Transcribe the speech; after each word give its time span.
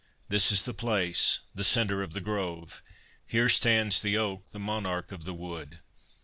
This 0.29 0.51
is 0.51 0.63
the 0.63 0.73
place, 0.73 1.41
the 1.53 1.63
centre 1.63 2.01
of 2.01 2.13
the 2.13 2.21
grove; 2.21 2.81
Here 3.27 3.49
stands 3.49 4.01
the 4.01 4.17
oak, 4.17 4.49
the 4.49 4.57
monarch 4.57 5.11
of 5.11 5.25
the 5.25 5.33
wood. 5.35 5.81